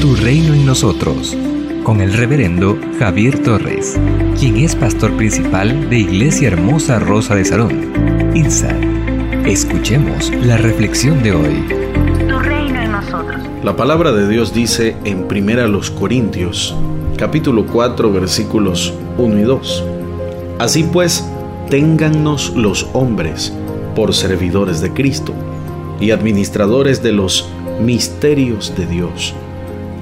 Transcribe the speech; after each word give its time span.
Tu 0.00 0.16
reino 0.16 0.54
en 0.54 0.66
nosotros, 0.66 1.36
con 1.84 2.00
el 2.00 2.12
reverendo 2.14 2.78
Javier 2.98 3.42
Torres, 3.42 3.98
quien 4.38 4.56
es 4.56 4.74
pastor 4.74 5.16
principal 5.16 5.88
de 5.90 5.98
Iglesia 5.98 6.48
Hermosa 6.48 6.98
Rosa 6.98 7.34
de 7.34 7.44
Salón, 7.44 8.32
INSA. 8.34 8.74
Escuchemos 9.46 10.30
la 10.44 10.56
reflexión 10.56 11.22
de 11.22 11.32
hoy. 11.32 11.66
Tu 12.28 12.38
reino 12.38 12.80
en 12.80 12.92
nosotros. 12.92 13.40
La 13.62 13.76
palabra 13.76 14.12
de 14.12 14.28
Dios 14.28 14.54
dice 14.54 14.96
en 15.04 15.28
Primera 15.28 15.68
los 15.68 15.90
Corintios, 15.90 16.74
capítulo 17.16 17.66
4, 17.66 18.10
versículos 18.12 18.94
1 19.18 19.38
y 19.38 19.42
2. 19.42 19.84
Así 20.58 20.84
pues, 20.84 21.24
téngannos 21.68 22.54
los 22.56 22.88
hombres 22.92 23.52
por 23.94 24.14
servidores 24.14 24.80
de 24.80 24.92
Cristo 24.92 25.32
y 26.00 26.10
administradores 26.10 27.02
de 27.02 27.12
los 27.12 27.48
misterios 27.80 28.74
de 28.76 28.86
Dios. 28.86 29.34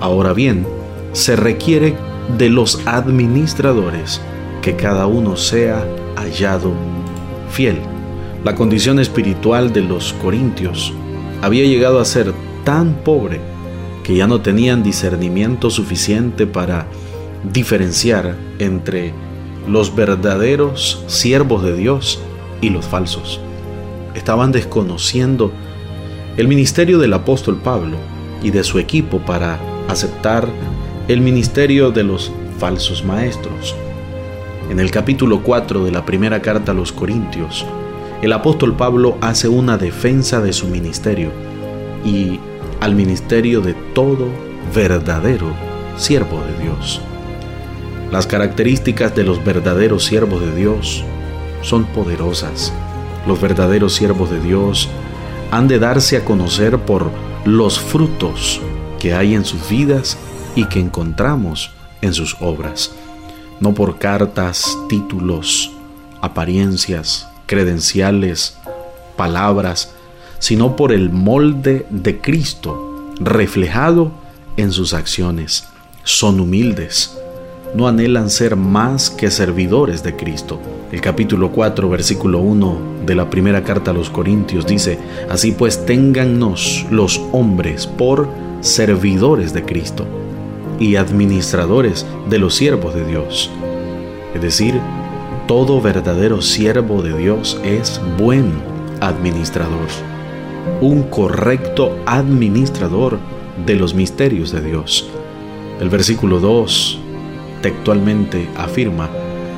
Ahora 0.00 0.32
bien, 0.32 0.66
se 1.12 1.36
requiere 1.36 1.94
de 2.36 2.50
los 2.50 2.80
administradores 2.86 4.20
que 4.62 4.76
cada 4.76 5.06
uno 5.06 5.36
sea 5.36 5.84
hallado 6.16 6.72
fiel. 7.50 7.78
La 8.44 8.54
condición 8.54 8.98
espiritual 8.98 9.72
de 9.72 9.82
los 9.82 10.12
corintios 10.14 10.92
había 11.42 11.64
llegado 11.64 12.00
a 12.00 12.04
ser 12.04 12.32
tan 12.64 12.94
pobre 13.04 13.40
que 14.04 14.16
ya 14.16 14.26
no 14.26 14.40
tenían 14.40 14.82
discernimiento 14.82 15.70
suficiente 15.70 16.46
para 16.46 16.86
diferenciar 17.52 18.36
entre 18.58 19.12
los 19.68 19.94
verdaderos 19.94 21.04
siervos 21.06 21.62
de 21.62 21.76
Dios 21.76 22.20
y 22.60 22.70
los 22.70 22.86
falsos. 22.86 23.40
Estaban 24.14 24.52
desconociendo 24.52 25.52
el 26.36 26.48
ministerio 26.48 26.98
del 26.98 27.12
apóstol 27.12 27.60
Pablo 27.62 27.96
y 28.42 28.50
de 28.50 28.64
su 28.64 28.78
equipo 28.78 29.18
para 29.18 29.58
aceptar 29.88 30.46
el 31.08 31.20
ministerio 31.20 31.90
de 31.90 32.04
los 32.04 32.30
falsos 32.58 33.04
maestros. 33.04 33.74
En 34.70 34.78
el 34.78 34.90
capítulo 34.90 35.42
4 35.42 35.84
de 35.84 35.90
la 35.90 36.04
primera 36.04 36.40
carta 36.42 36.72
a 36.72 36.74
los 36.74 36.92
Corintios, 36.92 37.64
el 38.20 38.32
apóstol 38.32 38.76
Pablo 38.76 39.16
hace 39.20 39.48
una 39.48 39.78
defensa 39.78 40.40
de 40.40 40.52
su 40.52 40.68
ministerio 40.68 41.30
y 42.04 42.38
al 42.80 42.94
ministerio 42.94 43.60
de 43.60 43.74
todo 43.94 44.26
verdadero 44.74 45.46
siervo 45.96 46.42
de 46.42 46.64
Dios. 46.64 47.00
Las 48.12 48.26
características 48.26 49.14
de 49.14 49.24
los 49.24 49.42
verdaderos 49.44 50.04
siervos 50.04 50.40
de 50.40 50.54
Dios 50.54 51.04
son 51.62 51.84
poderosas. 51.84 52.72
Los 53.26 53.40
verdaderos 53.40 53.94
siervos 53.94 54.30
de 54.30 54.40
Dios 54.40 54.88
han 55.50 55.68
de 55.68 55.78
darse 55.78 56.18
a 56.18 56.24
conocer 56.24 56.78
por 56.78 57.10
los 57.44 57.78
frutos 57.78 58.60
que 58.98 59.14
hay 59.14 59.34
en 59.34 59.44
sus 59.44 59.68
vidas 59.68 60.16
y 60.54 60.64
que 60.66 60.80
encontramos 60.80 61.70
en 62.00 62.14
sus 62.14 62.36
obras, 62.40 62.92
no 63.60 63.74
por 63.74 63.98
cartas, 63.98 64.76
títulos, 64.88 65.72
apariencias, 66.20 67.28
credenciales, 67.46 68.56
palabras, 69.16 69.92
sino 70.38 70.76
por 70.76 70.92
el 70.92 71.10
molde 71.10 71.86
de 71.90 72.20
Cristo 72.20 73.12
reflejado 73.20 74.12
en 74.56 74.72
sus 74.72 74.94
acciones. 74.94 75.66
Son 76.04 76.40
humildes, 76.40 77.18
no 77.74 77.88
anhelan 77.88 78.30
ser 78.30 78.56
más 78.56 79.10
que 79.10 79.30
servidores 79.30 80.02
de 80.02 80.16
Cristo. 80.16 80.60
El 80.90 81.00
capítulo 81.00 81.50
4, 81.52 81.88
versículo 81.88 82.38
1 82.38 82.78
de 83.04 83.14
la 83.14 83.28
primera 83.28 83.62
carta 83.62 83.90
a 83.90 83.94
los 83.94 84.08
Corintios 84.08 84.66
dice, 84.66 84.98
Así 85.28 85.52
pues 85.52 85.84
téngannos 85.84 86.86
los 86.90 87.20
hombres 87.32 87.86
por 87.86 88.28
servidores 88.60 89.52
de 89.52 89.64
Cristo 89.64 90.06
y 90.80 90.96
administradores 90.96 92.06
de 92.28 92.38
los 92.38 92.54
siervos 92.54 92.94
de 92.94 93.04
Dios. 93.04 93.50
Es 94.34 94.42
decir, 94.42 94.80
todo 95.46 95.80
verdadero 95.80 96.42
siervo 96.42 97.02
de 97.02 97.16
Dios 97.16 97.60
es 97.64 98.00
buen 98.18 98.52
administrador, 99.00 99.88
un 100.80 101.04
correcto 101.04 101.96
administrador 102.06 103.18
de 103.64 103.74
los 103.76 103.94
misterios 103.94 104.52
de 104.52 104.60
Dios. 104.60 105.08
El 105.80 105.88
versículo 105.88 106.40
2 106.40 107.00
textualmente 107.62 108.48
afirma, 108.56 109.08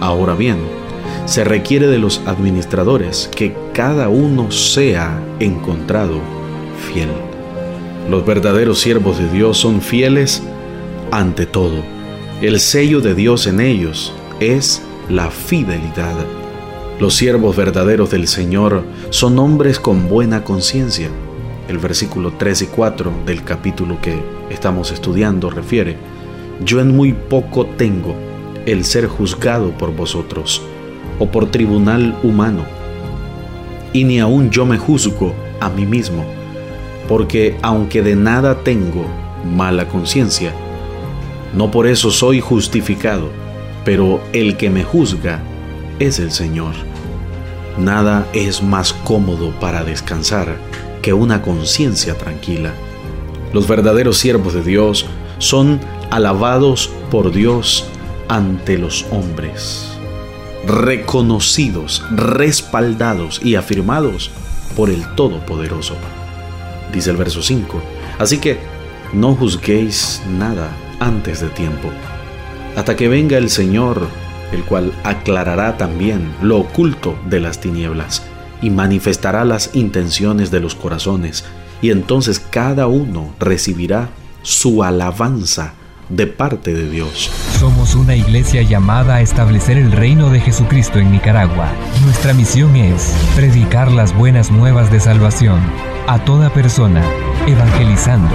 ahora 0.00 0.34
bien, 0.34 0.58
se 1.26 1.44
requiere 1.44 1.86
de 1.86 1.98
los 1.98 2.22
administradores 2.26 3.28
que 3.34 3.54
cada 3.72 4.08
uno 4.08 4.50
sea 4.50 5.22
encontrado 5.38 6.18
fiel. 6.92 7.29
Los 8.10 8.26
verdaderos 8.26 8.80
siervos 8.80 9.18
de 9.18 9.30
Dios 9.30 9.56
son 9.56 9.80
fieles 9.80 10.42
ante 11.12 11.46
todo. 11.46 11.76
El 12.42 12.58
sello 12.58 13.00
de 13.00 13.14
Dios 13.14 13.46
en 13.46 13.60
ellos 13.60 14.12
es 14.40 14.82
la 15.08 15.30
fidelidad. 15.30 16.16
Los 16.98 17.14
siervos 17.14 17.54
verdaderos 17.54 18.10
del 18.10 18.26
Señor 18.26 18.82
son 19.10 19.38
hombres 19.38 19.78
con 19.78 20.08
buena 20.08 20.42
conciencia. 20.42 21.08
El 21.68 21.78
versículo 21.78 22.32
3 22.36 22.62
y 22.62 22.66
4 22.66 23.12
del 23.26 23.44
capítulo 23.44 24.00
que 24.02 24.20
estamos 24.50 24.90
estudiando 24.90 25.48
refiere, 25.48 25.96
yo 26.64 26.80
en 26.80 26.96
muy 26.96 27.12
poco 27.12 27.64
tengo 27.64 28.16
el 28.66 28.84
ser 28.84 29.06
juzgado 29.06 29.70
por 29.78 29.94
vosotros 29.94 30.60
o 31.20 31.26
por 31.26 31.52
tribunal 31.52 32.18
humano, 32.24 32.64
y 33.92 34.02
ni 34.02 34.18
aun 34.18 34.50
yo 34.50 34.66
me 34.66 34.78
juzgo 34.78 35.32
a 35.60 35.70
mí 35.70 35.86
mismo, 35.86 36.39
porque 37.10 37.56
aunque 37.60 38.02
de 38.02 38.14
nada 38.14 38.62
tengo 38.62 39.04
mala 39.44 39.88
conciencia, 39.88 40.52
no 41.52 41.72
por 41.72 41.88
eso 41.88 42.12
soy 42.12 42.40
justificado, 42.40 43.30
pero 43.84 44.20
el 44.32 44.56
que 44.56 44.70
me 44.70 44.84
juzga 44.84 45.42
es 45.98 46.20
el 46.20 46.30
Señor. 46.30 46.72
Nada 47.76 48.28
es 48.32 48.62
más 48.62 48.92
cómodo 48.92 49.50
para 49.58 49.82
descansar 49.82 50.56
que 51.02 51.12
una 51.12 51.42
conciencia 51.42 52.16
tranquila. 52.16 52.74
Los 53.52 53.66
verdaderos 53.66 54.16
siervos 54.16 54.54
de 54.54 54.62
Dios 54.62 55.04
son 55.38 55.80
alabados 56.12 56.92
por 57.10 57.32
Dios 57.32 57.86
ante 58.28 58.78
los 58.78 59.04
hombres, 59.10 59.98
reconocidos, 60.64 62.04
respaldados 62.12 63.40
y 63.42 63.56
afirmados 63.56 64.30
por 64.76 64.90
el 64.90 65.04
Todopoderoso. 65.16 65.96
Dice 66.92 67.10
el 67.10 67.16
verso 67.16 67.42
5. 67.42 67.80
Así 68.18 68.38
que 68.38 68.58
no 69.12 69.34
juzguéis 69.34 70.22
nada 70.28 70.70
antes 71.00 71.40
de 71.40 71.48
tiempo, 71.48 71.90
hasta 72.76 72.96
que 72.96 73.08
venga 73.08 73.38
el 73.38 73.50
Señor, 73.50 74.06
el 74.52 74.64
cual 74.64 74.92
aclarará 75.04 75.76
también 75.76 76.32
lo 76.42 76.58
oculto 76.58 77.18
de 77.28 77.40
las 77.40 77.60
tinieblas 77.60 78.22
y 78.62 78.70
manifestará 78.70 79.44
las 79.44 79.74
intenciones 79.74 80.50
de 80.50 80.60
los 80.60 80.74
corazones, 80.74 81.44
y 81.82 81.90
entonces 81.90 82.38
cada 82.38 82.86
uno 82.86 83.32
recibirá 83.38 84.10
su 84.42 84.84
alabanza 84.84 85.74
de 86.10 86.26
parte 86.26 86.74
de 86.74 86.90
Dios. 86.90 87.30
Somos 87.58 87.94
una 87.94 88.16
iglesia 88.16 88.62
llamada 88.62 89.16
a 89.16 89.20
establecer 89.20 89.78
el 89.78 89.92
reino 89.92 90.30
de 90.30 90.40
Jesucristo 90.40 90.98
en 90.98 91.12
Nicaragua. 91.12 91.68
Nuestra 92.04 92.34
misión 92.34 92.76
es 92.76 93.14
predicar 93.36 93.90
las 93.90 94.14
buenas 94.14 94.50
nuevas 94.50 94.90
de 94.90 95.00
salvación 95.00 95.60
a 96.06 96.18
toda 96.24 96.50
persona, 96.50 97.02
evangelizando, 97.46 98.34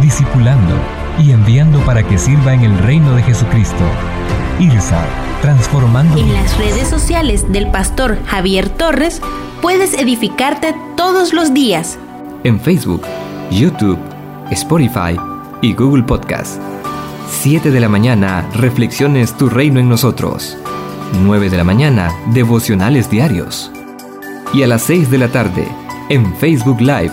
discipulando 0.00 0.74
y 1.18 1.32
enviando 1.32 1.78
para 1.80 2.02
que 2.02 2.18
sirva 2.18 2.54
en 2.54 2.62
el 2.62 2.78
reino 2.78 3.14
de 3.14 3.22
Jesucristo. 3.22 3.84
IRSA, 4.58 5.04
transformando. 5.42 6.18
En 6.18 6.32
las 6.32 6.56
redes 6.58 6.88
sociales 6.88 7.50
del 7.52 7.70
pastor 7.70 8.18
Javier 8.26 8.68
Torres 8.68 9.20
puedes 9.60 9.94
edificarte 9.94 10.74
todos 10.96 11.32
los 11.32 11.52
días. 11.52 11.98
En 12.44 12.58
Facebook, 12.58 13.02
YouTube, 13.50 13.98
Spotify 14.50 15.16
y 15.60 15.74
Google 15.74 16.02
Podcast. 16.02 16.60
7 17.30 17.70
de 17.70 17.80
la 17.80 17.88
mañana, 17.88 18.46
Reflexiones 18.54 19.34
Tu 19.34 19.48
Reino 19.48 19.80
en 19.80 19.88
Nosotros. 19.88 20.58
9 21.22 21.48
de 21.48 21.56
la 21.56 21.64
mañana, 21.64 22.12
Devocionales 22.34 23.08
Diarios. 23.08 23.72
Y 24.52 24.62
a 24.62 24.66
las 24.66 24.82
6 24.82 25.10
de 25.10 25.16
la 25.16 25.28
tarde, 25.28 25.66
en 26.10 26.34
Facebook 26.36 26.80
Live, 26.80 27.12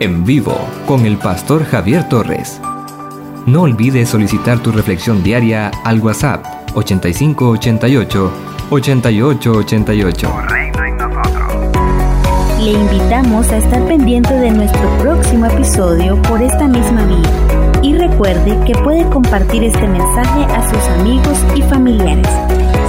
en 0.00 0.24
vivo, 0.24 0.56
con 0.86 1.06
el 1.06 1.16
pastor 1.16 1.64
Javier 1.64 2.08
Torres. 2.08 2.60
No 3.46 3.62
olvides 3.62 4.08
solicitar 4.08 4.58
tu 4.58 4.72
reflexión 4.72 5.22
diaria 5.22 5.70
al 5.84 6.00
WhatsApp 6.00 6.44
8588 6.74 8.32
8888. 8.70 10.32
Le 12.58 12.72
invitamos 12.72 13.48
a 13.50 13.58
estar 13.58 13.86
pendiente 13.86 14.34
de 14.34 14.50
nuestro 14.50 14.98
próximo 14.98 15.46
episodio 15.46 16.20
por 16.22 16.42
esta 16.42 16.66
misma 16.66 17.04
vía 17.04 17.61
y 17.82 17.94
recuerde 17.94 18.58
que 18.66 18.74
puede 18.82 19.04
compartir 19.10 19.64
este 19.64 19.86
mensaje 19.86 20.44
a 20.44 20.68
sus 20.70 20.88
amigos 21.00 21.38
y 21.54 21.62
familiares 21.62 22.28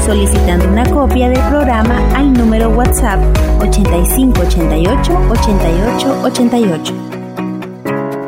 solicitando 0.06 0.68
una 0.68 0.86
copia 0.90 1.30
del 1.30 1.40
programa 1.50 1.98
al 2.16 2.34
número 2.34 2.69
WhatsApp 2.69 3.19
8588 3.62 5.13
8888. 5.30 6.94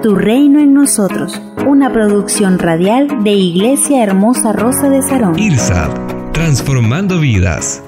Tu 0.01 0.15
reino 0.15 0.59
en 0.59 0.73
nosotros. 0.73 1.41
una 1.67 1.91
producción 1.91 2.59
radial 2.59 3.23
de 3.23 3.31
Iglesia 3.31 4.03
Hermosa 4.03 4.53
Rosa 4.53 4.87
de 4.87 5.01
Sarón. 5.01 5.39
IRSAD, 5.39 6.31
transformando 6.31 7.19
vidas. 7.19 7.81